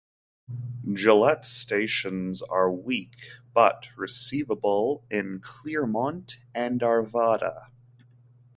Gillette 0.91 1.45
stations 1.45 2.41
are 2.41 2.71
weak 2.71 3.17
but 3.53 3.87
receivable 3.95 5.05
in 5.11 5.39
Clearmont 5.41 6.37
and 6.55 6.81
Arvada. 6.81 7.67